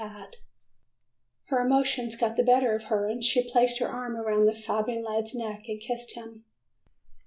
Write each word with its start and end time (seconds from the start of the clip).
[Illustration: 0.01 0.31
Her 1.49 1.59
emotions 1.63 2.15
got 2.15 2.35
the 2.35 2.41
better 2.41 2.73
of 2.73 2.85
her 2.85 3.07
and 3.07 3.23
she 3.23 3.47
placed 3.51 3.77
her 3.77 3.87
arms 3.87 4.17
around 4.17 4.47
the 4.47 4.55
sobbing 4.55 5.03
lad's 5.03 5.35
neck 5.35 5.65
and 5.67 5.79
kissed 5.79 6.13
him. 6.15 6.43